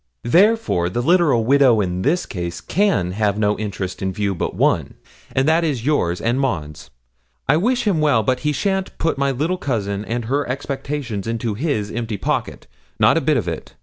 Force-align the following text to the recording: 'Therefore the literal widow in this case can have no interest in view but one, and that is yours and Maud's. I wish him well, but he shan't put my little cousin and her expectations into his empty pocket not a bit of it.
'Therefore 0.23 0.89
the 0.89 0.99
literal 0.99 1.45
widow 1.45 1.79
in 1.79 2.01
this 2.01 2.25
case 2.25 2.59
can 2.59 3.11
have 3.11 3.37
no 3.37 3.55
interest 3.59 4.01
in 4.01 4.11
view 4.11 4.33
but 4.33 4.55
one, 4.55 4.95
and 5.35 5.47
that 5.47 5.63
is 5.63 5.85
yours 5.85 6.19
and 6.19 6.39
Maud's. 6.39 6.89
I 7.47 7.57
wish 7.57 7.83
him 7.85 8.01
well, 8.01 8.23
but 8.23 8.39
he 8.39 8.51
shan't 8.51 8.97
put 8.97 9.19
my 9.19 9.29
little 9.29 9.59
cousin 9.59 10.03
and 10.05 10.25
her 10.25 10.49
expectations 10.49 11.27
into 11.27 11.53
his 11.53 11.91
empty 11.91 12.17
pocket 12.17 12.65
not 12.97 13.15
a 13.15 13.21
bit 13.21 13.37
of 13.37 13.47
it. 13.47 13.75